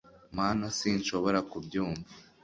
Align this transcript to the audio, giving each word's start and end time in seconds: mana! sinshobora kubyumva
mana! 0.37 0.65
sinshobora 0.77 1.39
kubyumva 1.51 2.07